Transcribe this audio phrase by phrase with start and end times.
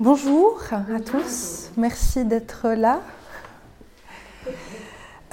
[0.00, 3.00] Bonjour à tous, merci d'être là.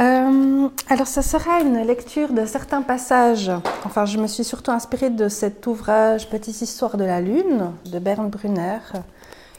[0.02, 3.52] Euh, alors, ça sera une lecture de certains passages.
[3.86, 8.00] Enfin, je me suis surtout inspirée de cet ouvrage Petite histoire de la Lune de
[8.00, 8.80] Bernd Brunner,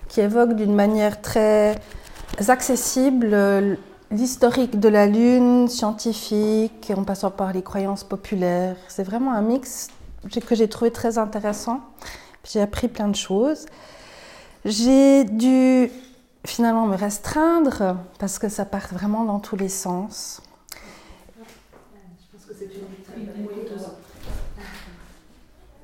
[0.09, 1.77] qui évoque d'une manière très
[2.49, 3.79] accessible
[4.11, 8.77] l'historique de la Lune, scientifique, en passant par les croyances populaires.
[8.89, 9.87] C'est vraiment un mix
[10.45, 11.79] que j'ai trouvé très intéressant.
[12.43, 13.67] J'ai appris plein de choses.
[14.69, 15.89] J'ai dû
[16.45, 20.43] finalement me restreindre parce que ça part vraiment dans tous les sens.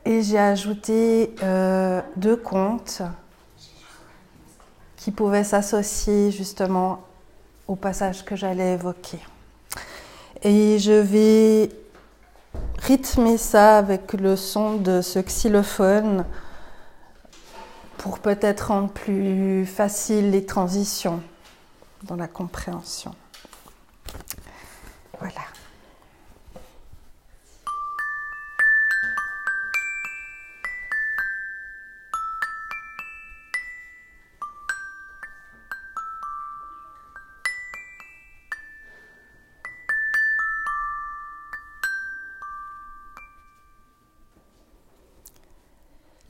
[0.05, 3.03] Et j'ai ajouté euh, deux contes
[4.97, 7.05] qui pouvaient s'associer justement
[7.69, 9.21] au passage que j'allais évoquer.
[10.43, 11.71] Et je vais
[12.79, 16.25] rythmer ça avec le son de ce xylophone
[18.02, 21.23] pour peut-être rendre plus facile les transitions
[22.02, 23.15] dans la compréhension.
[25.20, 25.52] Voilà.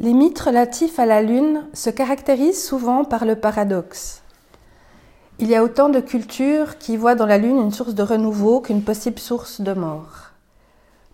[0.02, 4.22] Les mythes relatifs à la Lune se caractérisent souvent par le paradoxe.
[5.38, 8.60] Il y a autant de cultures qui voient dans la Lune une source de renouveau
[8.60, 10.32] qu'une possible source de mort.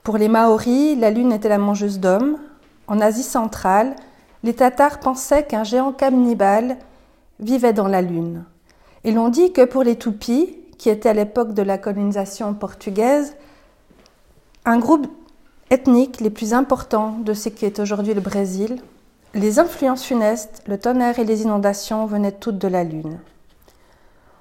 [0.03, 2.39] Pour les Maoris, la Lune était la mangeuse d'hommes.
[2.86, 3.94] En Asie centrale,
[4.42, 6.78] les Tatars pensaient qu'un géant cannibale
[7.41, 8.44] vivait dans la Lune.
[9.05, 13.36] Et l'on dit que pour les Tupis, qui étaient à l'époque de la colonisation portugaise,
[14.64, 15.09] un groupe
[15.71, 18.81] ethniques les plus importants de ce qui est aujourd'hui le Brésil,
[19.35, 23.19] les influences funestes, le tonnerre et les inondations venaient toutes de la Lune.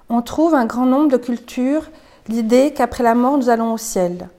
[0.09, 1.89] On trouve un grand nombre de cultures
[2.29, 4.29] l'idée qu'après la mort nous allons au ciel.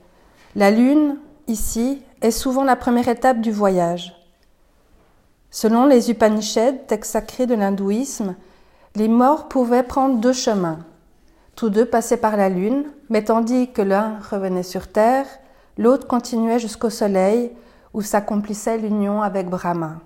[0.55, 1.17] La Lune,
[1.47, 4.15] ici, est souvent la première étape du voyage.
[5.51, 8.35] Selon les Upanishads, textes sacrés de l'hindouisme,
[8.95, 10.79] les morts pouvaient prendre deux chemins.
[11.55, 15.25] Tous deux passaient par la Lune, mais tandis que l'un revenait sur Terre,
[15.79, 17.51] L'autre continuait jusqu'au soleil
[17.93, 20.01] où s'accomplissait l'union avec Brahma.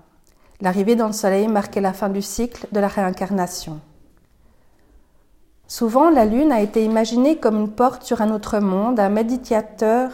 [0.60, 3.80] L'arrivée dans le soleil marquait la fin du cycle de la réincarnation.
[5.66, 10.12] Souvent, la lune a été imaginée comme une porte sur un autre monde, un médiateur,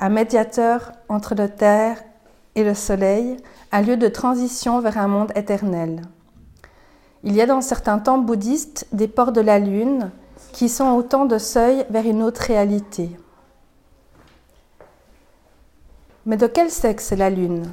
[0.00, 2.02] entre la terre
[2.54, 3.36] et le soleil,
[3.72, 6.00] un lieu de transition vers un monde éternel.
[7.24, 10.10] Il y a dans certains temples bouddhistes des portes de la lune
[10.52, 13.10] qui sont autant de seuils vers une autre réalité.
[16.24, 17.64] Mais de quel sexe est la Lune?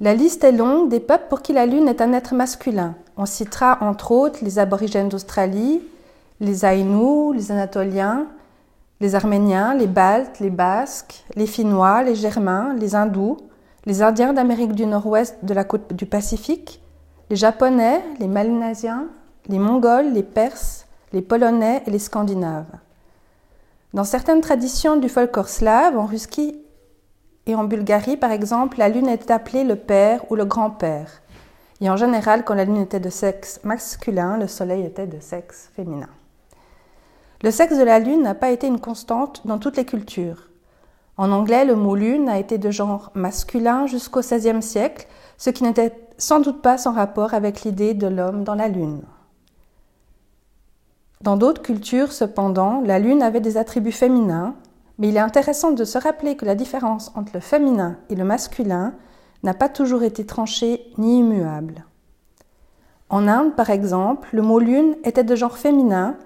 [0.00, 2.96] La liste est longue des peuples pour qui la Lune est un être masculin.
[3.16, 5.80] On citera entre autres les aborigènes d'Australie,
[6.40, 8.26] les Aïnous, les Anatoliens,
[9.00, 13.36] les Arméniens, les Baltes, les Basques, les Finnois, les Germains, les Hindous,
[13.86, 16.82] les Indiens d'Amérique du Nord-Ouest de la côte du Pacifique,
[17.30, 19.06] les Japonais, les Malinasiens,
[19.46, 22.66] les Mongols, les Perses, les Polonais et les Scandinaves.
[23.92, 26.63] Dans certaines traditions du folklore slave, Russie
[27.46, 31.22] et en Bulgarie, par exemple, la lune était appelée le père ou le grand-père.
[31.80, 35.70] Et en général, quand la lune était de sexe masculin, le soleil était de sexe
[35.74, 36.08] féminin.
[37.42, 40.48] Le sexe de la lune n'a pas été une constante dans toutes les cultures.
[41.18, 45.06] En anglais, le mot lune a été de genre masculin jusqu'au XVIe siècle,
[45.36, 49.02] ce qui n'était sans doute pas sans rapport avec l'idée de l'homme dans la lune.
[51.20, 54.54] Dans d'autres cultures, cependant, la lune avait des attributs féminins,
[54.98, 58.24] mais il est intéressant de se rappeler que la différence entre le féminin et le
[58.24, 58.94] masculin
[59.42, 61.84] n'a pas toujours été tranchée ni immuable.
[63.10, 66.16] En Inde, par exemple, le mot lune était de genre féminin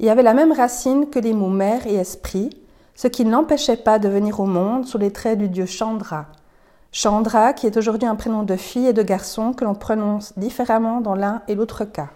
[0.00, 2.50] et avait la même racine que les mots mère et esprit,
[2.94, 6.26] ce qui ne l'empêchait pas de venir au monde sous les traits du dieu Chandra.
[6.92, 11.00] Chandra, qui est aujourd'hui un prénom de fille et de garçon que l'on prononce différemment
[11.00, 12.10] dans l'un et l'autre cas.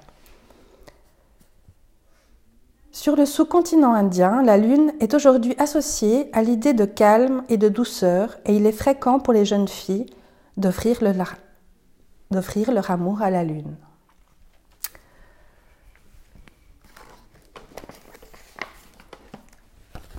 [3.00, 7.69] Sur le sous-continent indien, la lune est aujourd'hui associée à l'idée de calme et de
[7.69, 10.06] douceur et il est fréquent pour les jeunes filles
[10.56, 13.77] d'offrir leur amour à la lune.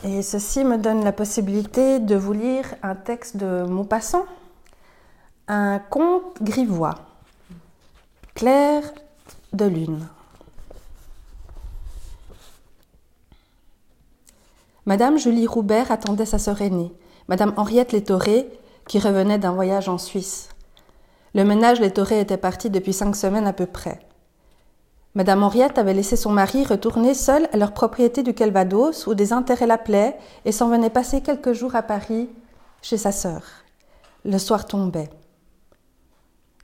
[0.06, 4.26] Et ceci me donne la possibilité de vous lire un texte de Maupassant,
[5.50, 6.96] un conte grivois,
[8.36, 8.90] Claire
[9.52, 10.08] de lune.
[14.90, 16.92] Madame Julie Roubert attendait sa sœur aînée,
[17.28, 18.50] Madame Henriette Létoré,
[18.88, 20.50] qui revenait d'un voyage en Suisse.
[21.36, 24.00] Le ménage Létoré était parti depuis cinq semaines à peu près.
[25.14, 29.32] Madame Henriette avait laissé son mari retourner seul à leur propriété du Calvados où des
[29.32, 32.28] intérêts l'appelaient et s'en venait passer quelques jours à Paris
[32.82, 33.44] chez sa sœur.
[34.26, 35.12] Le soir tombait.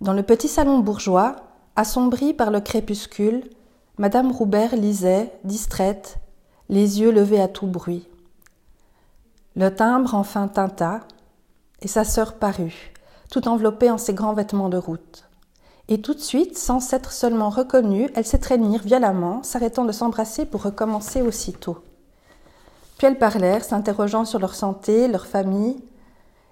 [0.02, 1.36] Dans le petit salon bourgeois,
[1.76, 3.44] assombri par le crépuscule,
[4.00, 6.18] Madame Roubert lisait, distraite,
[6.70, 8.08] les yeux levés à tout bruit.
[9.58, 11.00] Le timbre enfin tinta,
[11.82, 12.92] et sa sœur parut,
[13.32, 15.30] tout enveloppée en ses grands vêtements de route.
[15.88, 20.64] Et tout de suite, sans s'être seulement reconnue, elles s'étreignirent violemment, s'arrêtant de s'embrasser pour
[20.64, 21.78] recommencer aussitôt.
[22.98, 25.78] Puis elles parlèrent, s'interrogeant sur leur santé, leur famille,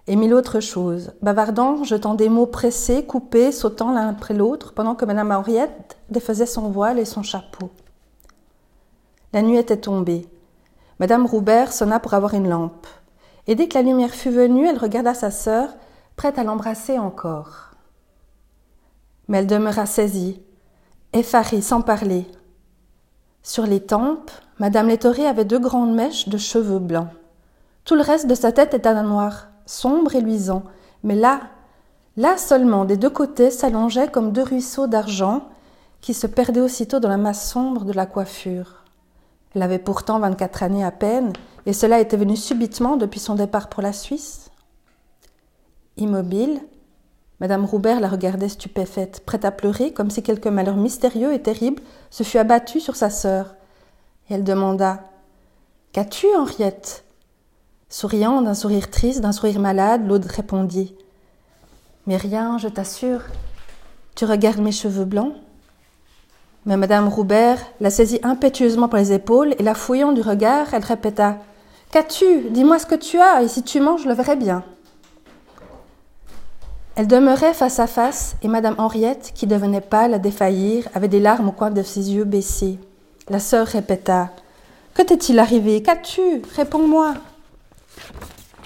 [0.07, 4.95] et mille autres choses, bavardant, jetant des mots pressés, coupés, sautant l'un après l'autre, pendant
[4.95, 7.69] que Madame Henriette défaisait son voile et son chapeau.
[9.33, 10.25] La nuit était tombée.
[11.03, 12.87] Madame Roubert sonna pour avoir une lampe.
[13.45, 15.67] Et dès que la lumière fut venue, elle regarda sa sœur,
[16.15, 17.71] prête à l'embrasser encore.
[19.27, 20.41] Mais elle demeura saisie,
[21.11, 22.25] effarée, sans parler.
[23.41, 27.09] Sur les tempes, Madame Létoré avait deux grandes mèches de cheveux blancs.
[27.83, 30.63] Tout le reste de sa tête était noir, sombre et luisant,
[31.03, 31.41] mais là,
[32.15, 35.49] là seulement, des deux côtés s'allongeaient comme deux ruisseaux d'argent
[35.99, 38.82] qui se perdaient aussitôt dans la masse sombre de la coiffure.
[39.55, 41.33] Elle avait pourtant vingt-quatre années à peine,
[41.65, 44.49] et cela était venu subitement depuis son départ pour la Suisse.
[45.97, 46.59] Immobile,
[47.39, 51.83] Madame Roubert la regardait stupéfaite, prête à pleurer, comme si quelque malheur mystérieux et terrible
[52.09, 53.55] se fût abattu sur sa sœur.
[54.29, 55.03] Elle demanda
[55.91, 57.03] Qu'as-tu, Henriette?
[57.89, 60.95] Souriant d'un sourire triste, d'un sourire malade, l'autre répondit
[62.07, 63.21] Mais rien, je t'assure.
[64.15, 65.33] Tu regardes mes cheveux blancs
[66.65, 70.83] Mais Madame Roubert la saisit impétueusement par les épaules et la fouillant du regard, elle
[70.83, 71.37] répéta
[71.91, 72.49] Qu'as-tu?
[72.49, 74.63] Dis-moi ce que tu as, et si tu manges, je le verrai bien.
[76.95, 81.19] Elle demeurait face à face, et Madame Henriette, qui devenait pâle à défaillir, avait des
[81.19, 82.79] larmes au coin de ses yeux baissés.
[83.29, 84.31] La sœur répéta
[84.93, 85.81] Que t'est-il arrivé?
[85.81, 86.41] Qu'as-tu?
[86.55, 87.13] Réponds-moi.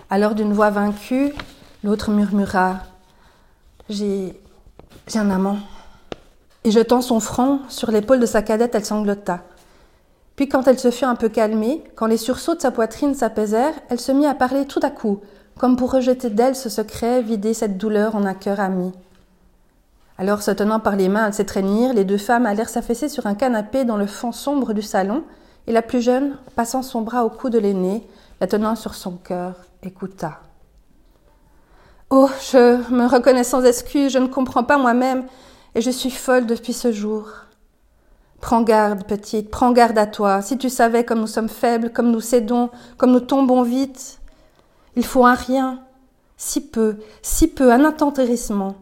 [0.09, 1.33] Alors d'une voix vaincue,
[1.83, 2.79] l'autre murmura
[3.89, 4.39] J'ai.
[5.07, 5.57] j'ai un amant.
[6.67, 9.39] Et jetant son front sur l'épaule de sa cadette, elle sanglota.
[10.35, 13.73] Puis quand elle se fut un peu calmée, quand les sursauts de sa poitrine s'apaisèrent,
[13.87, 15.21] elle se mit à parler tout à coup,
[15.57, 18.91] comme pour rejeter d'elle ce secret, vider cette douleur en un cœur ami.
[20.17, 23.35] Alors, se tenant par les mains à s'étreignir, les deux femmes allèrent s'affaisser sur un
[23.35, 25.23] canapé dans le fond sombre du salon,
[25.67, 28.05] et la plus jeune, passant son bras au cou de l'aînée,
[28.41, 29.53] la tenant sur son cœur,
[29.83, 30.41] écouta.
[32.09, 35.23] Oh, je me reconnais sans excuse, je ne comprends pas moi-même,
[35.77, 37.29] et je suis folle depuis ce jour.
[38.41, 40.41] Prends garde, petite, prends garde à toi.
[40.41, 44.19] Si tu savais comme nous sommes faibles, comme nous cédons, comme nous tombons vite.
[44.95, 45.79] Il faut un rien,
[46.35, 48.73] si peu, si peu, un intempérissement,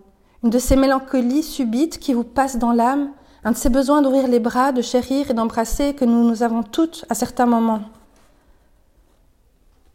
[0.42, 3.12] une de ces mélancolies subites qui vous passent dans l'âme,
[3.44, 6.64] un de ces besoins d'ouvrir les bras, de chérir et d'embrasser que nous nous avons
[6.64, 7.82] toutes à certains moments.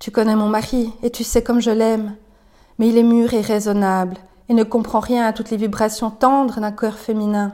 [0.00, 2.14] Tu connais mon mari et tu sais comme je l'aime,
[2.78, 4.18] mais il est mûr et raisonnable
[4.50, 7.52] et ne comprend rien à toutes les vibrations tendres d'un cœur féminin.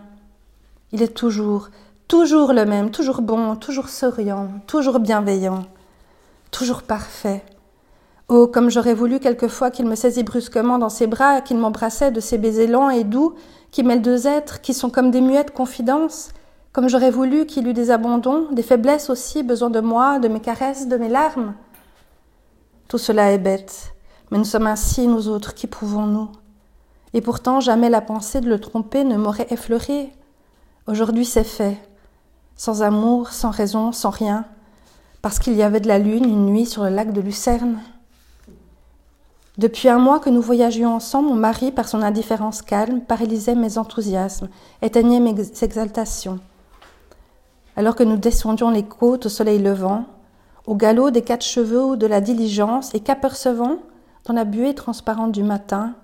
[0.93, 1.69] Il est toujours,
[2.09, 5.67] toujours le même, toujours bon, toujours souriant, toujours bienveillant,
[6.51, 7.45] toujours parfait.
[8.29, 12.21] Oh, comme j'aurais voulu quelquefois qu'il me saisit brusquement dans ses bras, qu'il m'embrassait de
[12.21, 13.35] ses baisers lents et doux,
[13.71, 16.31] qui mêlent deux êtres qui sont comme des muettes confidences,
[16.73, 20.41] comme j'aurais voulu qu'il eût des abandons, des faiblesses aussi, besoin de moi, de mes
[20.41, 21.53] caresses, de mes larmes.
[22.89, 23.93] Tout cela est bête,
[24.31, 26.31] mais nous sommes ainsi, nous autres, qui pouvons-nous
[27.17, 30.13] Et pourtant, jamais la pensée de le tromper ne m'aurait effleuré.
[30.87, 31.79] Aujourd'hui, c'est fait,
[32.57, 34.45] sans amour, sans raison, sans rien,
[35.23, 37.81] parce qu'il y avait de la lune une nuit sur le lac de Lucerne.
[39.57, 43.79] Depuis un mois que nous voyagions ensemble, mon mari, par son indifférence calme, paralysait mes
[43.79, 44.51] enthousiasmes,
[44.83, 46.39] éteignait mes exaltations.
[47.77, 50.05] Alors que nous descendions les côtes au soleil levant,
[50.67, 53.79] au galop des quatre chevaux de la diligence et qu'apercevant,
[54.27, 55.95] dans la buée transparente du matin,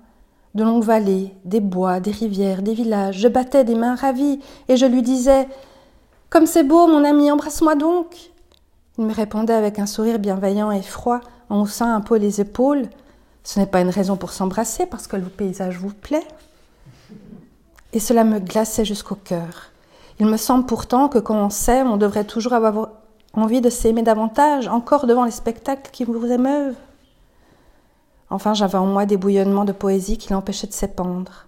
[0.55, 4.77] de longues vallées, des bois, des rivières, des villages, je battais des mains ravies et
[4.77, 5.49] je lui disais
[6.31, 8.33] Comme c'est beau, mon ami, embrasse-moi donc.
[8.99, 12.89] Il me répondait avec un sourire bienveillant et froid, en haussant un peu les épaules
[13.43, 16.27] Ce n'est pas une raison pour s'embrasser parce que le paysage vous plaît.
[17.95, 19.71] Et cela me glaçait jusqu'au cœur.
[20.21, 22.91] Il me semble pourtant que quand on s'aime, on devrait toujours avoir
[23.35, 26.77] envie de s'aimer davantage, encore devant les spectacles qui vous émeuvent.
[28.33, 31.47] Enfin, j'avais en moi des bouillonnements de poésie qui l'empêchaient de s'épandre.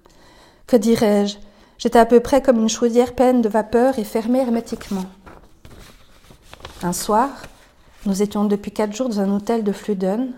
[0.66, 1.38] Que dirais-je?
[1.78, 5.06] J'étais à peu près comme une chaudière pleine de vapeur et fermée hermétiquement.
[6.82, 7.30] Un soir,
[8.04, 10.34] nous étions depuis quatre jours dans un hôtel de Fluden.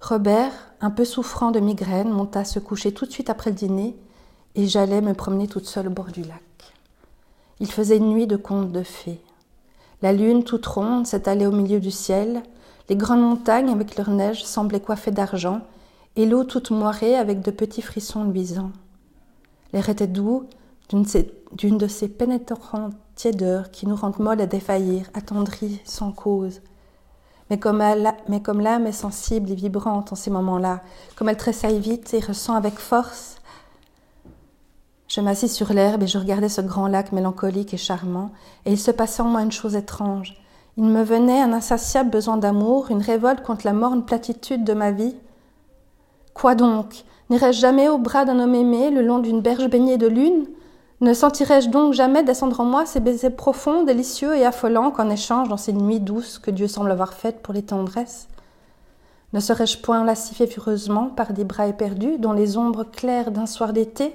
[0.00, 3.94] Robert, un peu souffrant de migraine, monta se coucher tout de suite après le dîner
[4.54, 6.40] et j'allais me promener toute seule au bord du lac.
[7.60, 9.20] Il faisait une nuit de contes de fées.
[10.00, 12.42] La lune toute ronde s'étalait au milieu du ciel,
[12.88, 15.60] les grandes montagnes avec leur neige semblaient coiffées d'argent,
[16.16, 18.72] et l'eau toute moirée avec de petits frissons luisants.
[19.72, 20.44] L'air était doux,
[20.90, 26.60] d'une de ces pénétrantes tiédeurs qui nous rendent molles à défaillir, attendries sans cause.
[27.50, 30.80] Mais comme, l'âme est sensible et vibrante en ces moments-là,
[31.16, 33.36] comme elle tressaille vite et ressent avec force,
[35.08, 38.32] je m'assis sur l'herbe et je regardais ce grand lac mélancolique et charmant,
[38.64, 40.34] et il se passait en moi une chose étrange.
[40.78, 44.90] Il me venait un insatiable besoin d'amour, une révolte contre la morne platitude de ma
[44.90, 45.14] vie.
[46.34, 47.04] Quoi donc?
[47.30, 50.46] N'irais-je jamais au bras d'un homme aimé, le long d'une berge baignée de lune?
[51.00, 55.48] Ne sentirais-je donc jamais descendre en moi ces baisers profonds, délicieux et affolants qu'en échange
[55.48, 58.28] dans ces nuits douces que Dieu semble avoir faites pour les tendresses?
[59.32, 63.72] Ne serais-je point lascivé furieusement par des bras éperdus dont les ombres claires d'un soir
[63.72, 64.14] d'été?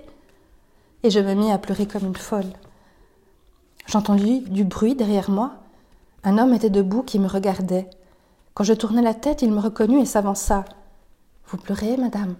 [1.03, 2.53] Et je me mis à pleurer comme une folle.
[3.87, 5.51] J'entendis du bruit derrière moi.
[6.23, 7.89] Un homme était debout qui me regardait.
[8.53, 10.65] Quand je tournai la tête, il me reconnut et s'avança.
[11.47, 12.35] Vous pleurez, madame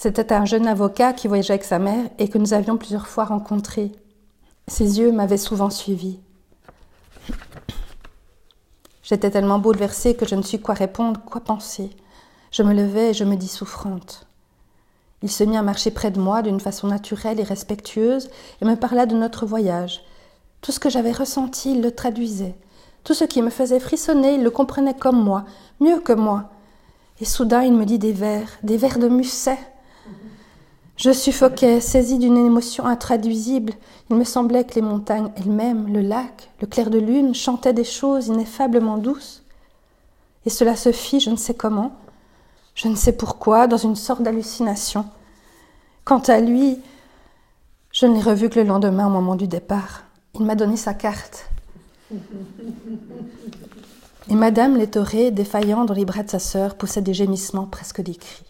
[0.00, 3.24] c'était un jeune avocat qui voyageait avec sa mère et que nous avions plusieurs fois
[3.24, 3.90] rencontré.
[4.68, 6.20] Ses yeux m'avaient souvent suivi.
[9.02, 11.90] J'étais tellement bouleversée que je ne suis quoi répondre, quoi penser.
[12.52, 14.28] Je me levai et je me dis souffrante.
[15.22, 18.30] Il se mit à marcher près de moi d'une façon naturelle et respectueuse
[18.62, 20.04] et me parla de notre voyage.
[20.60, 22.54] Tout ce que j'avais ressenti, il le traduisait.
[23.02, 25.44] Tout ce qui me faisait frissonner, il le comprenait comme moi,
[25.80, 26.50] mieux que moi.
[27.20, 29.58] Et soudain, il me dit des vers, des vers de Musset.
[30.96, 33.72] Je suffoquais, saisi d'une émotion intraduisible.
[34.10, 37.84] Il me semblait que les montagnes elles-mêmes, le lac, le clair de lune chantaient des
[37.84, 39.42] choses ineffablement douces.
[40.44, 41.92] Et cela se fit, je ne sais comment,
[42.74, 45.04] je ne sais pourquoi, dans une sorte d'hallucination.
[46.04, 46.78] Quant à lui,
[47.92, 50.04] je ne l'ai revu que le lendemain au moment du départ.
[50.34, 51.48] Il m'a donné sa carte.
[54.30, 58.14] Et Madame Létoré, défaillant dans les bras de sa sœur, poussait des gémissements presque des
[58.14, 58.44] cris.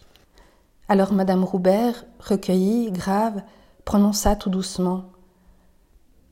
[0.89, 3.41] Alors Madame Roubert, recueillie, grave,
[3.85, 5.05] prononça tout doucement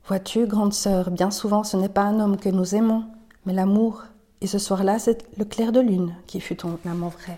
[0.05, 3.05] Vois-tu, grande sœur, bien souvent ce n'est pas un homme que nous aimons,
[3.45, 4.03] mais l'amour,
[4.41, 7.37] et ce soir-là c'est le clair de lune qui fut ton amant vrai.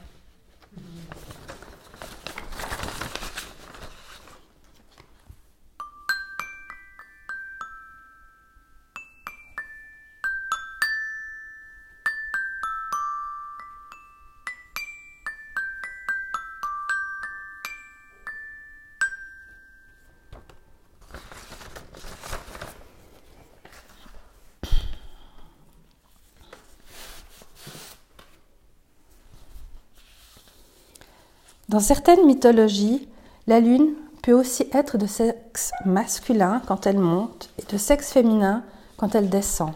[31.70, 33.08] Dans certaines mythologies,
[33.46, 38.64] la lune peut aussi être de sexe masculin quand elle monte et de sexe féminin
[38.98, 39.74] quand elle descend.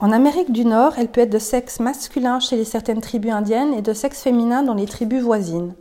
[0.00, 3.72] En Amérique du Nord, elle peut être de sexe masculin chez les certaines tribus indiennes
[3.72, 5.72] et de sexe féminin dans les tribus voisines.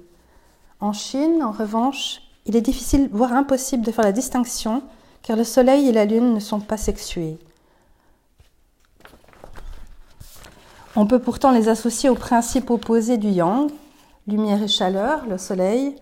[0.80, 4.82] En Chine, en revanche, il est difficile, voire impossible de faire la distinction,
[5.24, 7.38] car le Soleil et la Lune ne sont pas sexués.
[10.96, 13.70] On peut pourtant les associer au principe opposé du yang,
[14.30, 15.96] lumière et chaleur, le soleil,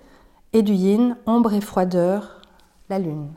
[0.53, 2.41] et du yin, ombre et froideur,
[2.89, 3.31] la lune.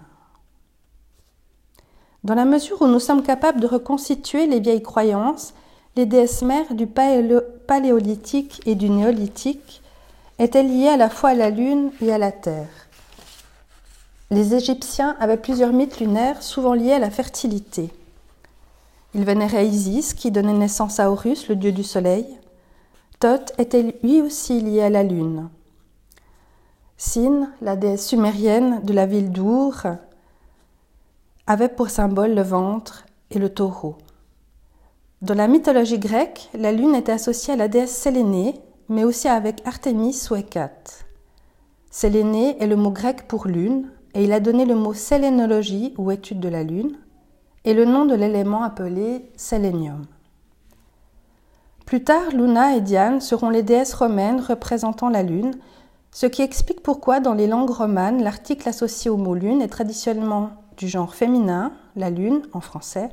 [2.22, 5.54] Dans la mesure où nous sommes capables de reconstituer les vieilles croyances,
[5.96, 9.82] les déesses mères du paléolithique et du néolithique
[10.38, 12.68] étaient liées à la fois à la lune et à la terre.
[14.30, 17.90] Les Égyptiens avaient plusieurs mythes lunaires, souvent liés à la fertilité.
[19.14, 22.26] Ils vénéraient Isis, qui donnait naissance à Horus, le dieu du soleil.
[23.20, 25.50] Thoth était lui aussi lié à la lune.
[26.96, 29.82] Sin, la déesse sumérienne de la ville d'Our,
[31.46, 33.98] avait pour symbole le ventre et le taureau.
[35.20, 38.54] Dans la mythologie grecque, la lune était associée à la déesse Sélénée,
[38.88, 41.04] mais aussi avec Artémis ou Hécate.
[41.90, 46.10] Sélénée est le mot grec pour lune, et il a donné le mot sélénologie ou
[46.10, 46.96] étude de la lune,
[47.66, 50.06] et le nom de l'élément appelé sélénium.
[51.90, 55.56] Plus tard, Luna et Diane seront les déesses romaines représentant la Lune,
[56.12, 60.50] ce qui explique pourquoi dans les langues romanes, l'article associé au mot Lune est traditionnellement
[60.76, 63.08] du genre féminin, la Lune en français,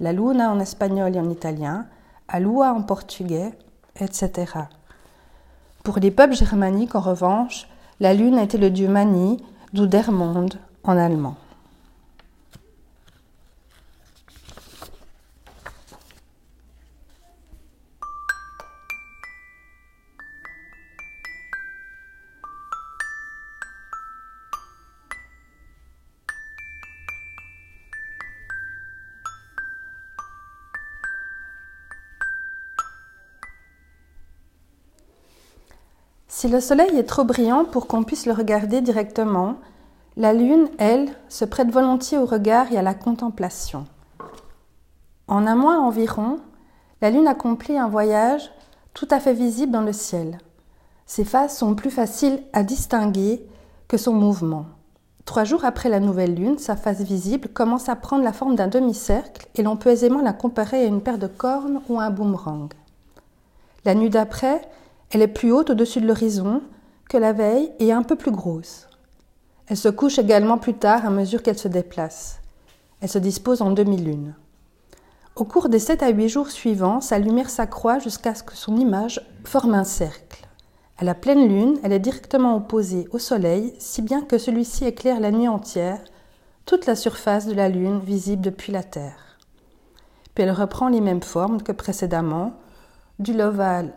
[0.00, 1.84] la Luna en espagnol et en italien,
[2.28, 3.52] Alua en portugais,
[4.00, 4.30] etc.
[5.82, 7.68] Pour les peuples germaniques, en revanche,
[8.00, 9.36] la Lune était le dieu Mani,
[9.74, 11.36] d'où Dermonde en allemand.
[36.44, 39.54] Si le soleil est trop brillant pour qu'on puisse le regarder directement,
[40.18, 43.86] la lune, elle, se prête volontiers au regard et à la contemplation.
[45.26, 46.40] En un mois environ,
[47.00, 48.52] la lune accomplit un voyage
[48.92, 50.36] tout à fait visible dans le ciel.
[51.06, 53.48] Ses phases sont plus faciles à distinguer
[53.88, 54.66] que son mouvement.
[55.24, 58.68] Trois jours après la nouvelle lune, sa face visible commence à prendre la forme d'un
[58.68, 62.10] demi-cercle et l'on peut aisément la comparer à une paire de cornes ou à un
[62.10, 62.68] boomerang.
[63.86, 64.60] La nuit d'après,
[65.10, 66.62] elle est plus haute au-dessus de l'horizon
[67.08, 68.88] que la veille et un peu plus grosse.
[69.66, 72.40] Elle se couche également plus tard à mesure qu'elle se déplace.
[73.00, 74.34] Elle se dispose en demi-lune.
[75.36, 78.76] Au cours des sept à huit jours suivants, sa lumière s'accroît jusqu'à ce que son
[78.76, 80.46] image forme un cercle.
[80.96, 85.18] À la pleine lune, elle est directement opposée au Soleil, si bien que celui-ci éclaire
[85.18, 85.98] la nuit entière
[86.66, 89.38] toute la surface de la lune visible depuis la Terre.
[90.34, 92.54] Puis elle reprend les mêmes formes que précédemment,
[93.18, 93.92] du l'ovale,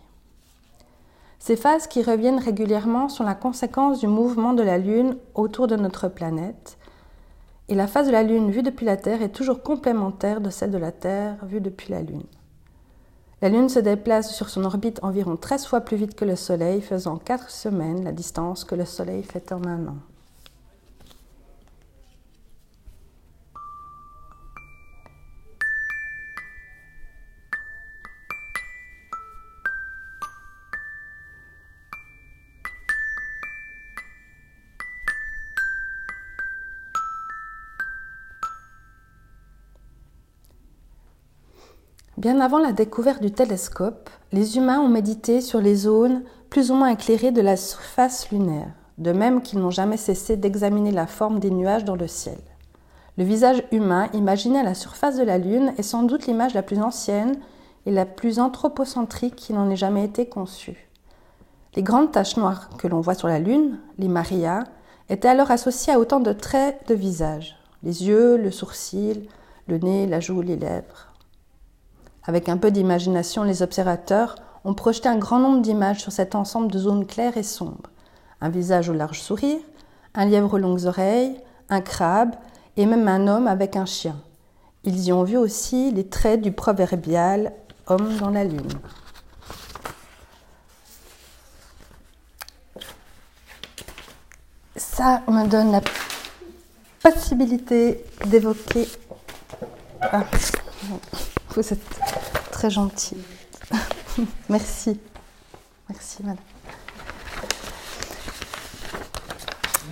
[1.38, 5.76] Ces phases qui reviennent régulièrement sont la conséquence du mouvement de la Lune autour de
[5.76, 6.78] notre planète,
[7.68, 10.70] et la phase de la Lune vue depuis la Terre est toujours complémentaire de celle
[10.70, 12.24] de la Terre vue depuis la Lune.
[13.40, 16.80] La Lune se déplace sur son orbite environ 13 fois plus vite que le Soleil,
[16.80, 19.96] faisant 4 semaines la distance que le Soleil fait en un an.
[42.18, 46.74] Bien avant la découverte du télescope, les humains ont médité sur les zones plus ou
[46.74, 51.38] moins éclairées de la surface lunaire, de même qu'ils n'ont jamais cessé d'examiner la forme
[51.38, 52.40] des nuages dans le ciel.
[53.18, 56.64] Le visage humain imaginé à la surface de la Lune est sans doute l'image la
[56.64, 57.36] plus ancienne
[57.86, 60.90] et la plus anthropocentrique qui n'en ait jamais été conçue.
[61.76, 64.64] Les grandes taches noires que l'on voit sur la Lune, les Maria,
[65.08, 67.54] étaient alors associées à autant de traits de visage
[67.84, 69.28] les yeux, le sourcil,
[69.68, 71.12] le nez, la joue, les lèvres.
[72.24, 76.70] Avec un peu d'imagination, les observateurs ont projeté un grand nombre d'images sur cet ensemble
[76.70, 77.90] de zones claires et sombres.
[78.40, 79.60] Un visage au large sourire,
[80.14, 82.34] un lièvre aux longues oreilles, un crabe
[82.76, 84.16] et même un homme avec un chien.
[84.84, 87.52] Ils y ont vu aussi les traits du proverbial
[87.86, 88.68] homme dans la lune.
[94.76, 95.80] Ça me donne la
[97.02, 98.88] possibilité d'évoquer.
[100.00, 100.24] Ah,
[101.60, 102.00] vous êtes
[102.52, 103.16] très gentil.
[104.48, 104.98] Merci.
[105.88, 106.36] Merci, madame.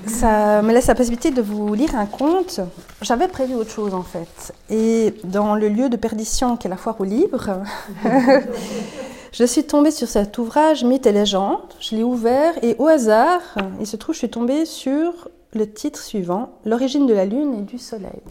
[0.07, 2.61] Ça me laisse la possibilité de vous lire un conte.
[3.03, 4.55] J'avais prévu autre chose en fait.
[4.71, 7.63] Et dans le lieu de perdition qu'est la foire aux livres,
[9.33, 11.75] je suis tombée sur cet ouvrage Mythes et légendes.
[11.81, 13.41] Je l'ai ouvert et au hasard,
[13.81, 17.63] il se trouve, je suis tombée sur le titre suivant L'origine de la lune et
[17.63, 18.23] du soleil.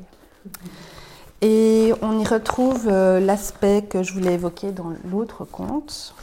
[1.48, 6.16] Et on y retrouve euh, l'aspect que je voulais évoquer dans l'autre conte.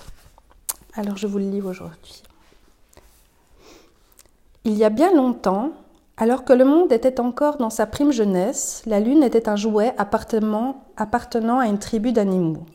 [0.95, 2.25] Alors je vous le lis aujourd'hui.
[4.65, 5.71] Il y a bien longtemps,
[6.17, 9.95] alors que le monde était encore dans sa prime jeunesse, la lune était un jouet
[9.97, 12.67] appartenant à une tribu d'animaux.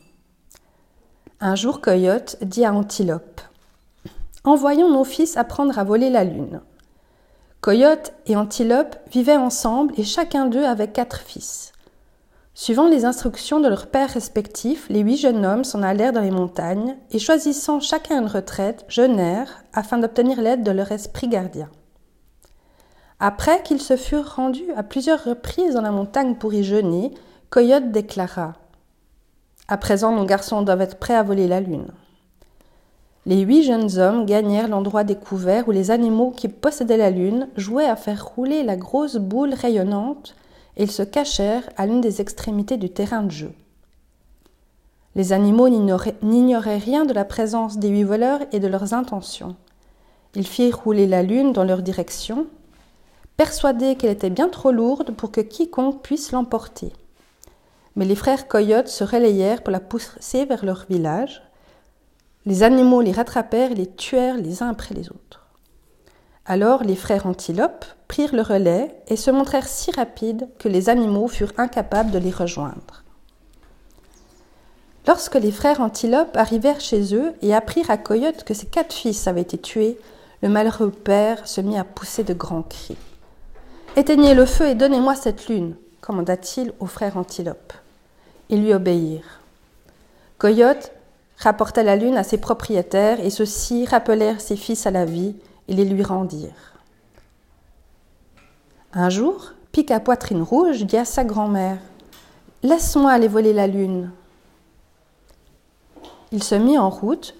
[1.42, 3.42] Un jour, Coyote dit à Antilope
[4.44, 6.62] Envoyons nos fils apprendre à voler la lune.
[7.60, 11.74] Coyote et Antilope vivaient ensemble et chacun d'eux avait quatre fils.
[12.60, 16.32] Suivant les instructions de leurs pères respectifs, les huit jeunes hommes s'en allèrent dans les
[16.32, 21.70] montagnes et choisissant chacun une retraite, jeûnèrent afin d'obtenir l'aide de leur esprit gardien.
[23.20, 27.14] Après qu'ils se furent rendus à plusieurs reprises dans la montagne pour y jeûner,
[27.48, 28.54] Coyote déclara
[29.68, 31.92] À présent, nos garçons doivent être prêts à voler la lune.
[33.24, 37.88] Les huit jeunes hommes gagnèrent l'endroit découvert où les animaux qui possédaient la lune jouaient
[37.88, 40.34] à faire rouler la grosse boule rayonnante
[40.78, 43.52] ils se cachèrent à l'une des extrémités du terrain de jeu.
[45.14, 49.56] Les animaux n'ignoraient rien de la présence des huit voleurs et de leurs intentions.
[50.34, 52.46] Ils firent rouler la lune dans leur direction,
[53.36, 56.92] persuadés qu'elle était bien trop lourde pour que quiconque puisse l'emporter.
[57.96, 61.42] Mais les frères coyotes se relayèrent pour la pousser vers leur village.
[62.46, 65.47] Les animaux les rattrapèrent et les tuèrent les uns après les autres.
[66.50, 71.28] Alors les frères antilopes prirent le relais et se montrèrent si rapides que les animaux
[71.28, 73.04] furent incapables de les rejoindre.
[75.06, 79.26] Lorsque les frères antilopes arrivèrent chez eux et apprirent à Coyote que ses quatre fils
[79.26, 79.98] avaient été tués,
[80.42, 82.96] le malheureux père se mit à pousser de grands cris.
[83.96, 87.74] Éteignez le feu et donnez-moi cette lune, commanda-t-il aux frères antilopes.
[88.48, 89.40] Ils lui obéirent.
[90.38, 90.92] Coyote
[91.36, 95.34] rapporta la lune à ses propriétaires et ceux-ci rappelèrent ses fils à la vie
[95.68, 96.74] et les lui rendirent.
[98.92, 101.78] Un jour, Pic à poitrine rouge dit à sa grand-mère
[102.62, 104.10] Laisse-moi aller voler la lune.
[106.32, 107.34] Il se mit en route.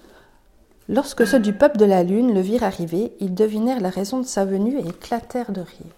[0.87, 4.25] Lorsque ceux du peuple de la lune le virent arriver, ils devinèrent la raison de
[4.25, 5.93] sa venue et éclatèrent de rire.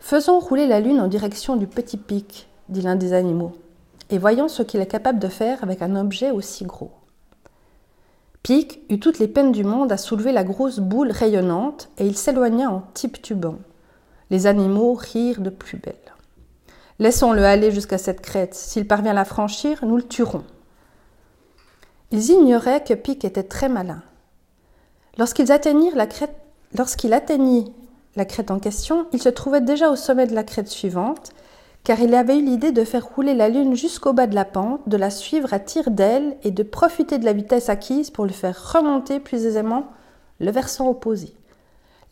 [0.00, 3.52] Faisons rouler la lune en direction du petit pic, dit l'un des animaux,
[4.10, 6.90] et voyons ce qu'il est capable de faire avec un objet aussi gros.
[8.42, 12.16] Pic eut toutes les peines du monde à soulever la grosse boule rayonnante et il
[12.16, 13.58] s'éloigna en tube-tubant.
[14.30, 15.94] Les animaux rirent de plus belle.
[16.98, 18.54] Laissons-le aller jusqu'à cette crête.
[18.54, 20.44] S'il parvient à la franchir, nous le tuerons.
[22.10, 24.02] Ils ignoraient que Pic était très malin.
[25.18, 26.06] Lorsqu'il atteignit la
[28.24, 31.32] crête en question, il se trouvait déjà au sommet de la crête suivante
[31.84, 34.88] car il avait eu l'idée de faire rouler la Lune jusqu'au bas de la pente,
[34.88, 38.32] de la suivre à tire d'aile et de profiter de la vitesse acquise pour le
[38.32, 39.86] faire remonter plus aisément
[40.38, 41.34] le versant opposé.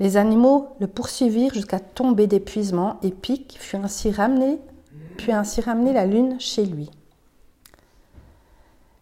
[0.00, 4.58] Les animaux le poursuivirent jusqu'à tomber d'épuisement et Pic fut ainsi ramené,
[5.18, 6.90] puis ainsi la Lune chez lui.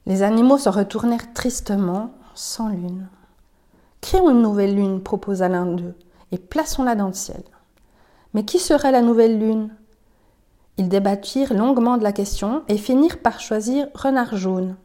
[0.07, 3.09] Les animaux se retournèrent tristement, sans lune.
[4.01, 5.95] Créons une nouvelle lune, proposa l'un d'eux,
[6.33, 7.43] et plaçons-la dans le ciel.
[8.33, 9.71] Mais qui serait la nouvelle lune?
[10.79, 14.77] Ils débattirent longuement de la question et finirent par choisir Renard jaune.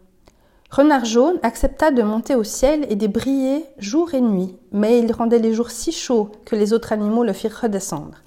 [0.72, 5.12] Renard jaune accepta de monter au ciel et de briller jour et nuit, mais il
[5.12, 8.18] rendait les jours si chauds que les autres animaux le firent redescendre.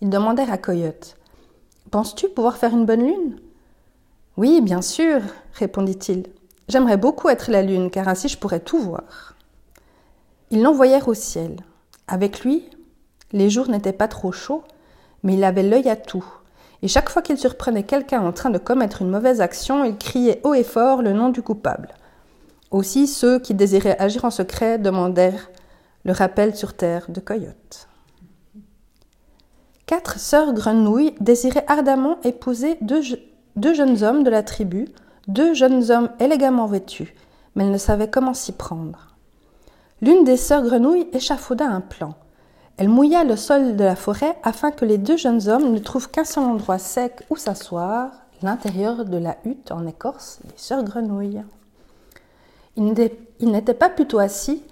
[0.00, 1.16] Ils demandèrent à Coyote
[1.92, 3.36] Penses-tu pouvoir faire une bonne lune
[4.36, 5.20] Oui, bien sûr,
[5.52, 6.24] répondit-il.
[6.68, 9.36] J'aimerais beaucoup être la lune, car ainsi je pourrais tout voir.
[10.50, 11.60] Ils l'envoyèrent au ciel.
[12.08, 12.64] Avec lui,
[13.30, 14.64] les jours n'étaient pas trop chauds,
[15.22, 16.24] mais il avait l'œil à tout
[16.84, 20.42] et chaque fois qu'il surprenait quelqu'un en train de commettre une mauvaise action, il criait
[20.44, 21.88] haut et fort le nom du coupable.
[22.70, 25.50] Aussi, ceux qui désiraient agir en secret demandèrent
[26.04, 27.88] le rappel sur terre de Coyote.
[29.86, 33.00] Quatre sœurs grenouilles désiraient ardemment épouser deux,
[33.72, 34.86] jeunes hommes de la tribu,
[35.26, 37.14] deux jeunes hommes élégamment vêtus,
[37.54, 39.16] mais elles ne savaient comment s'y prendre.
[40.02, 42.14] L'une des sœurs grenouilles échafauda un plan.
[42.76, 46.10] Elle mouilla le sol de la forêt afin que les deux jeunes hommes ne trouvent
[46.10, 48.10] qu'un seul endroit sec où s'asseoir,
[48.42, 51.44] l'intérieur de la hutte en écorce des sœurs grenouilles.
[52.76, 52.92] Ils
[53.40, 54.62] n'étaient pas plutôt assis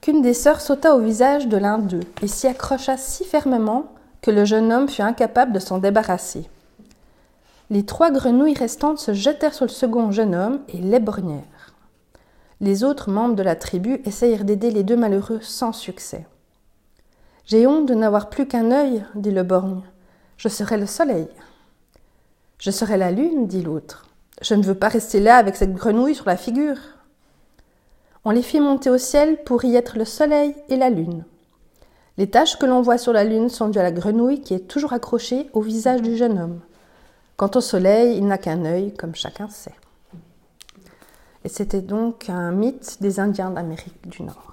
[0.00, 4.32] qu'une des sœurs sauta au visage de l'un d'eux et s'y accrocha si fermement que
[4.32, 6.48] le jeune homme fut incapable de s'en débarrasser.
[7.70, 11.74] Les trois grenouilles restantes se jetèrent sur le second jeune homme et l'éborgnèrent.
[12.60, 16.26] Les autres membres de la tribu essayèrent d'aider les deux malheureux sans succès.
[17.46, 19.82] J'ai honte de n'avoir plus qu'un œil, dit le borgne.
[20.36, 21.28] Je serai le soleil.
[22.58, 24.06] Je serai la lune, dit l'autre.
[24.42, 26.78] Je ne veux pas rester là avec cette grenouille sur la figure.
[28.24, 31.24] On les fit monter au ciel pour y être le soleil et la lune.
[32.18, 34.68] Les taches que l'on voit sur la lune sont dues à la grenouille qui est
[34.68, 36.60] toujours accrochée au visage du jeune homme.
[37.36, 39.74] Quant au soleil, il n'a qu'un œil, comme chacun sait.
[41.44, 44.49] Et c'était donc un mythe des Indiens d'Amérique du Nord.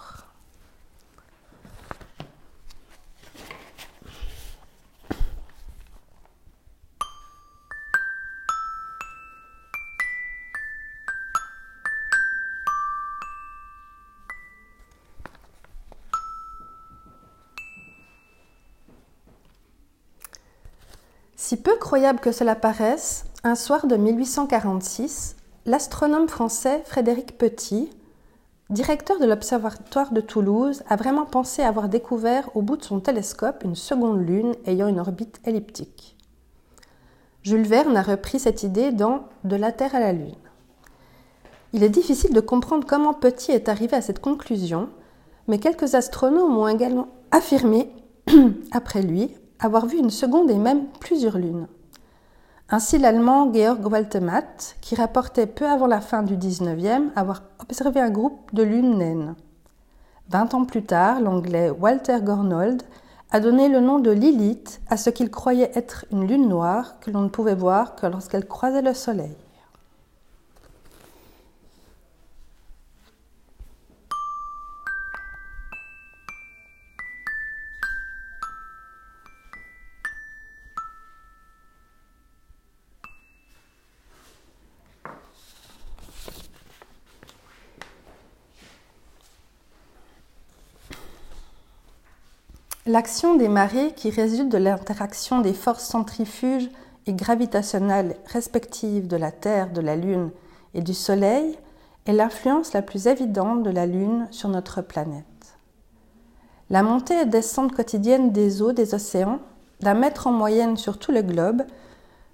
[21.47, 27.89] Si peu croyable que cela paraisse, un soir de 1846, l'astronome français Frédéric Petit,
[28.69, 33.63] directeur de l'Observatoire de Toulouse, a vraiment pensé avoir découvert au bout de son télescope
[33.63, 36.17] une seconde lune ayant une orbite elliptique.
[37.43, 40.35] Jules Verne a repris cette idée dans De la Terre à la Lune.
[41.71, 44.89] Il est difficile de comprendre comment Petit est arrivé à cette conclusion,
[45.47, 47.89] mais quelques astronomes ont également affirmé,
[48.73, 51.67] après lui, avoir vu une seconde et même plusieurs lunes.
[52.69, 58.09] Ainsi l'Allemand Georg Waltematt, qui rapportait peu avant la fin du XIXe avoir observé un
[58.09, 59.35] groupe de lunes naines.
[60.29, 62.83] Vingt ans plus tard, l'Anglais Walter Gornold
[63.31, 67.11] a donné le nom de Lilith à ce qu'il croyait être une lune noire que
[67.11, 69.35] l'on ne pouvait voir que lorsqu'elle croisait le soleil.
[92.87, 96.69] L'action des marées qui résulte de l'interaction des forces centrifuges
[97.05, 100.31] et gravitationnelles respectives de la Terre, de la Lune
[100.73, 101.57] et du Soleil
[102.05, 105.25] est l'influence la plus évidente de la Lune sur notre planète.
[106.69, 109.39] La montée et descente quotidienne des eaux des océans,
[109.81, 111.63] d'un mètre en moyenne sur tout le globe,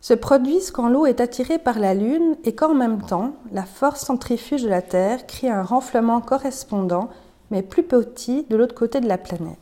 [0.02, 4.06] se produisent quand l'eau est attirée par la Lune et qu'en même temps, la force
[4.06, 7.10] centrifuge de la Terre crée un renflement correspondant,
[7.50, 9.58] mais plus petit, de l'autre côté de la planète.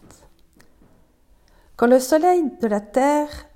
[1.82, 3.48] Quand le soleil la Terre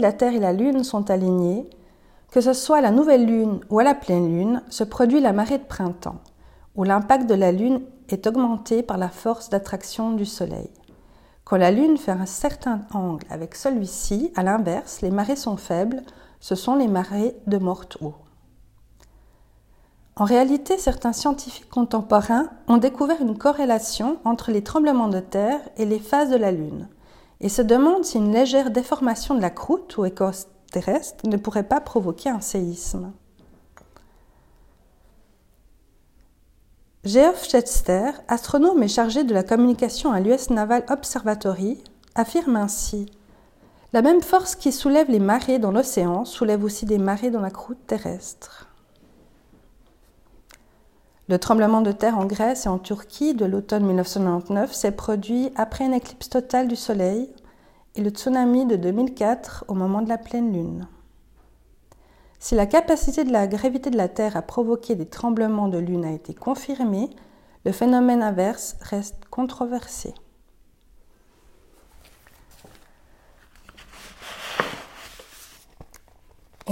[0.00, 1.68] la Terre et la Lune sont alignés,
[2.32, 5.34] que ce soit à la nouvelle Lune ou à la pleine Lune, se produit la
[5.34, 6.22] marée de printemps,
[6.76, 10.70] où l'impact de la Lune est augmenté par la force d'attraction du Soleil.
[11.44, 16.00] Quand la Lune fait un certain angle avec celui-ci, à l'inverse, les marées sont faibles,
[16.40, 18.14] ce sont les marées de morte-eau.
[20.20, 25.86] En réalité, certains scientifiques contemporains ont découvert une corrélation entre les tremblements de terre et
[25.86, 26.90] les phases de la Lune,
[27.40, 31.62] et se demandent si une légère déformation de la croûte ou écorce terrestre ne pourrait
[31.62, 33.12] pas provoquer un séisme.
[37.06, 41.82] Geoff Chester, astronome et chargé de la communication à l'US Naval Observatory,
[42.14, 43.06] affirme ainsi
[43.94, 47.50] La même force qui soulève les marées dans l'océan soulève aussi des marées dans la
[47.50, 48.66] croûte terrestre.
[51.30, 55.84] Le tremblement de terre en Grèce et en Turquie de l'automne 1999 s'est produit après
[55.84, 57.32] une éclipse totale du Soleil
[57.94, 60.88] et le tsunami de 2004 au moment de la pleine lune.
[62.40, 66.04] Si la capacité de la gravité de la Terre à provoquer des tremblements de lune
[66.04, 67.10] a été confirmée,
[67.64, 70.12] le phénomène inverse reste controversé.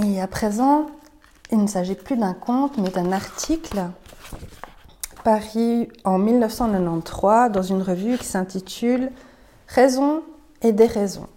[0.03, 0.87] Et à présent,
[1.49, 3.85] il ne s'agit plus d'un conte, mais d'un article
[5.23, 9.11] paru en 1993 dans une revue qui s'intitule
[9.67, 10.23] Raison
[10.61, 11.27] et des raisons.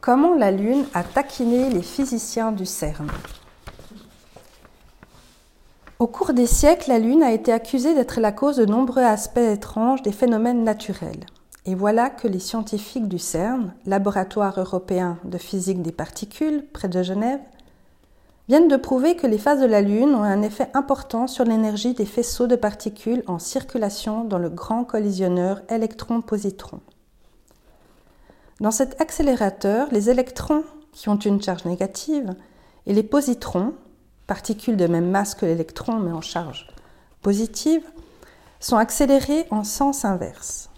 [0.00, 3.08] Comment la Lune a taquiné les physiciens du CERN?
[5.98, 9.38] Au cours des siècles, la Lune a été accusée d'être la cause de nombreux aspects
[9.38, 11.24] étranges des phénomènes naturels.
[11.64, 17.02] Et voilà que les scientifiques du CERN, laboratoire européen de physique des particules près de
[17.02, 17.40] Genève,
[18.48, 21.94] viennent de prouver que les phases de la Lune ont un effet important sur l'énergie
[21.94, 26.80] des faisceaux de particules en circulation dans le grand collisionneur électron-positron.
[28.60, 32.34] Dans cet accélérateur, les électrons, qui ont une charge négative,
[32.86, 33.74] et les positrons,
[34.26, 36.68] particules de même masse que l'électron mais en charge
[37.22, 37.82] positive,
[38.60, 40.70] sont accélérés en sens inverse.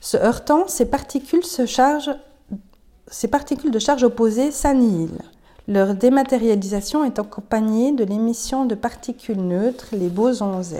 [0.00, 1.66] Se heurtant, ces particules, de
[3.78, 5.22] charge opposée s'annihilent.
[5.66, 10.74] Leur dématérialisation est accompagnée de l'émission de particules neutres, les bosons Z.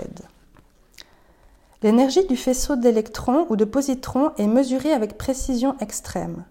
[1.81, 6.45] L'énergie du faisceau d'électrons ou de positrons est mesurée avec précision extrême.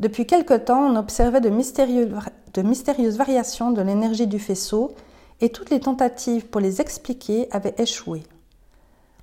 [0.00, 4.94] Depuis quelque temps, on observait de, de mystérieuses variations de l'énergie du faisceau
[5.42, 8.22] et toutes les tentatives pour les expliquer avaient échoué.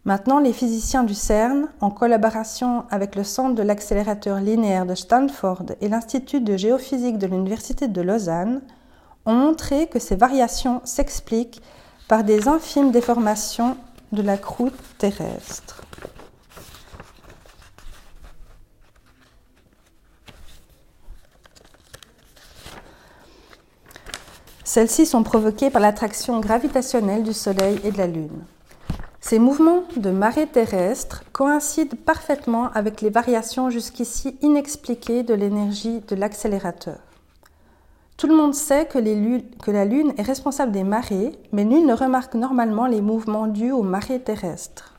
[0.08, 5.66] Maintenant, les physiciens du CERN, en collaboration avec le Centre de l'accélérateur linéaire de Stanford
[5.82, 8.62] et l'Institut de géophysique de l'Université de Lausanne,
[9.26, 11.62] ont montré que ces variations s'expliquent
[12.08, 13.76] par des infimes déformations
[14.14, 15.84] de la croûte terrestre.
[24.64, 28.46] Celles-ci sont provoquées par l'attraction gravitationnelle du Soleil et de la Lune.
[29.30, 36.16] Ces mouvements de marée terrestre coïncident parfaitement avec les variations jusqu'ici inexpliquées de l'énergie de
[36.16, 37.00] l'accélérateur.
[38.16, 39.00] Tout le monde sait que,
[39.70, 43.84] la Lune est responsable des marées, mais nul ne remarque normalement les mouvements dus aux
[43.84, 44.98] marées terrestres.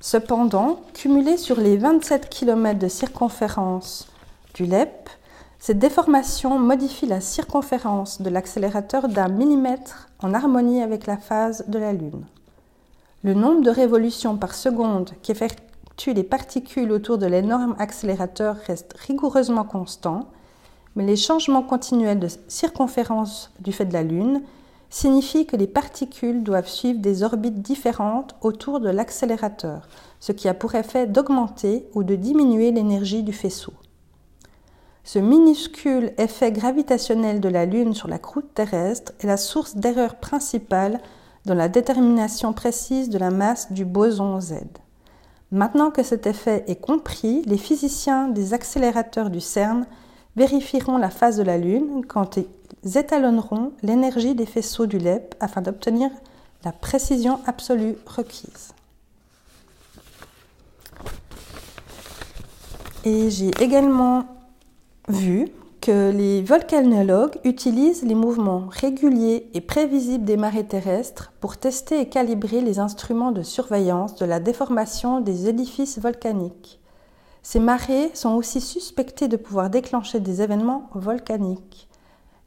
[0.00, 4.10] Cependant, cumulés sur les 27 km de circonférence
[4.54, 5.10] du LEP,
[5.58, 11.78] cette déformation modifie la circonférence de l'accélérateur d'un millimètre en harmonie avec la phase de
[11.78, 12.24] la Lune.
[13.22, 19.64] Le nombre de révolutions par seconde qu'effectuent les particules autour de l'énorme accélérateur reste rigoureusement
[19.64, 20.30] constant,
[20.96, 24.40] mais les changements continuels de circonférence du fait de la Lune
[24.88, 29.86] signifie que les particules doivent suivre des orbites différentes autour de l'accélérateur,
[30.18, 33.74] ce qui a pour effet d'augmenter ou de diminuer l'énergie du faisceau.
[35.04, 40.14] Ce minuscule effet gravitationnel de la Lune sur la croûte terrestre est la source d'erreur
[40.14, 41.00] principale
[41.46, 44.54] dans la détermination précise de la masse du boson Z.
[45.52, 49.86] Maintenant que cet effet est compris, les physiciens des accélérateurs du CERN
[50.36, 55.60] vérifieront la phase de la Lune quand ils étalonneront l'énergie des faisceaux du LEP afin
[55.60, 56.10] d'obtenir
[56.64, 58.74] la précision absolue requise.
[63.04, 64.24] Et j'ai également
[65.08, 65.48] vu
[65.92, 72.60] les volcanologues utilisent les mouvements réguliers et prévisibles des marées terrestres pour tester et calibrer
[72.60, 76.80] les instruments de surveillance de la déformation des édifices volcaniques.
[77.42, 81.88] Ces marées sont aussi suspectées de pouvoir déclencher des événements volcaniques.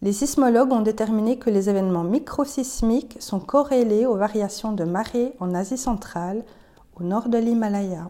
[0.01, 5.55] Les sismologues ont déterminé que les événements microsismiques sont corrélés aux variations de marées en
[5.55, 6.43] Asie centrale,
[6.99, 8.09] au nord de l'Himalaya.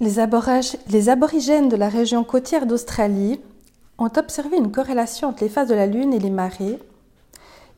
[0.00, 3.40] Les, aborigènes de la région côtière d'Australie
[3.98, 6.78] ont observé une corrélation entre les phases de la Lune et les marées.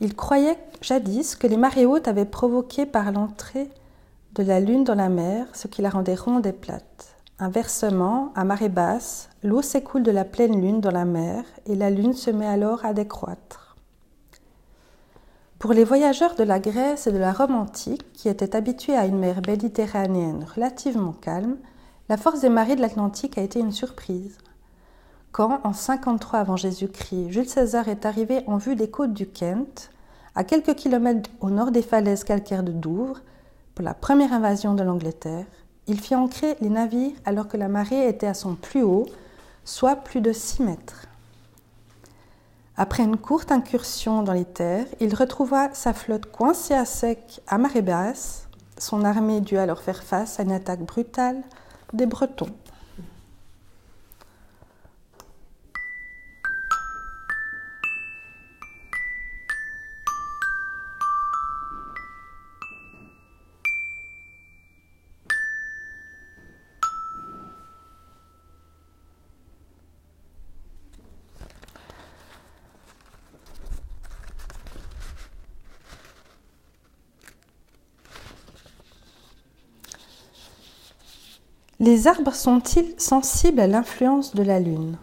[0.03, 3.71] Ils croyaient jadis que les marées hautes avaient provoqué par l'entrée
[4.35, 7.15] de la Lune dans la mer, ce qui la rendait ronde et plate.
[7.39, 11.89] Inversement, à marée basse, l'eau s'écoule de la pleine Lune dans la mer et la
[11.89, 13.77] Lune se met alors à décroître.
[15.59, 19.07] Pour les voyageurs de la Grèce et de la Rome antique, qui étaient habitués à
[19.07, 21.57] une mer méditerranéenne relativement calme,
[22.11, 24.37] la force des marées de l'Atlantique a été une surprise.
[25.31, 29.93] Quand, en 53 avant Jésus-Christ, Jules César est arrivé en vue des côtes du Kent,
[30.35, 33.21] à quelques kilomètres au nord des falaises calcaires de Douvres,
[33.77, 35.47] pour la première invasion de l'Angleterre,
[35.87, 39.07] il fit ancrer les navires alors que la marée était à son plus haut,
[39.65, 41.07] soit plus de 6 mètres.
[42.77, 47.57] Après une courte incursion dans les terres, il retrouva sa flotte coincée à sec à
[47.57, 48.49] marée basse.
[48.79, 51.41] Son armée dut alors faire face à une attaque brutale
[51.93, 52.51] des Bretons.
[81.83, 84.99] Les arbres sont-ils sensibles à l'influence de la Lune?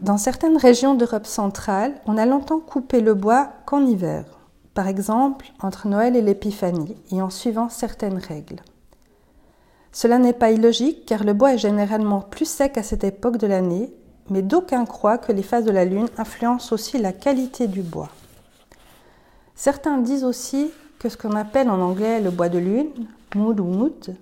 [0.00, 4.24] Dans certaines régions d'Europe centrale, on a longtemps coupé le bois qu'en hiver,
[4.74, 8.56] par exemple entre Noël et l'Épiphanie, et en suivant certaines règles.
[9.92, 13.46] Cela n'est pas illogique car le bois est généralement plus sec à cette époque de
[13.46, 13.94] l'année,
[14.30, 18.10] mais d'aucuns croient que les phases de la Lune influencent aussi la qualité du bois.
[19.54, 22.90] Certains disent aussi que ce qu'on appelle en anglais le bois de lune,
[23.36, 24.16] mood ou mood,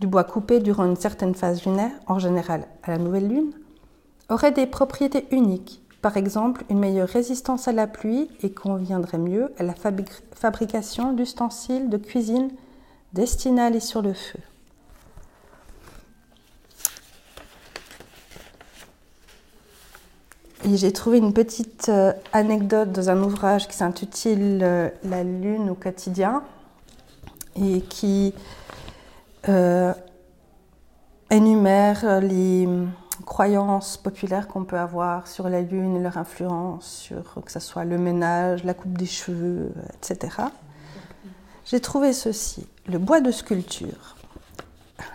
[0.00, 3.52] du bois coupé durant une certaine phase lunaire, en général à la nouvelle lune,
[4.28, 9.52] aurait des propriétés uniques, par exemple une meilleure résistance à la pluie et conviendrait mieux
[9.58, 9.74] à la
[10.34, 12.50] fabrication d'ustensiles de cuisine
[13.12, 14.40] destinés à aller sur le feu.
[20.66, 25.68] Et j'ai trouvé une petite euh, anecdote dans un ouvrage qui s'intitule euh, La Lune
[25.68, 26.42] au quotidien
[27.54, 28.32] et qui
[31.30, 32.68] énumère les
[33.26, 37.84] croyances populaires qu'on peut avoir sur la Lune et leur influence sur que ce soit
[37.84, 40.36] le ménage, la coupe des cheveux, etc.
[41.64, 44.16] J'ai trouvé ceci, le bois de sculpture.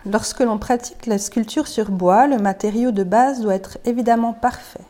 [0.04, 4.84] Lorsque l'on pratique la sculpture sur bois, le matériau de base doit être évidemment parfait.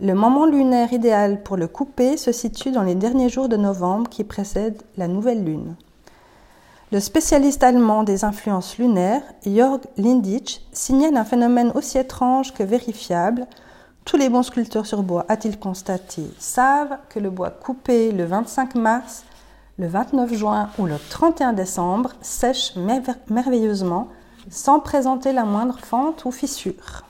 [0.00, 4.10] Le moment lunaire idéal pour le couper se situe dans les derniers jours de novembre
[4.10, 5.74] qui précèdent la nouvelle lune.
[6.92, 13.48] Le spécialiste allemand des influences lunaires, Jörg Linditsch, signale un phénomène aussi étrange que vérifiable.
[14.04, 18.76] Tous les bons sculpteurs sur bois, a-t-il constaté, savent que le bois coupé le 25
[18.76, 19.24] mars,
[19.78, 24.06] le 29 juin ou le 31 décembre sèche merveilleusement
[24.48, 27.02] sans présenter la moindre fente ou fissure.